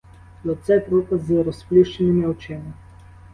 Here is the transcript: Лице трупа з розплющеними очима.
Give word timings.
Лице 0.43 0.79
трупа 0.79 1.17
з 1.17 1.43
розплющеними 1.43 2.27
очима. 2.27 2.73